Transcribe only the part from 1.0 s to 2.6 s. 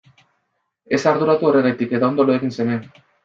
arduratu horregatik eta ondo lo egin